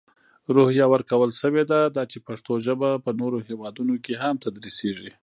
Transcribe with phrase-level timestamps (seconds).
[0.55, 5.09] روحیه ورکول شوې ده، دا چې پښتو ژپه په نورو هیوادونو کې هم تدرېسېږي.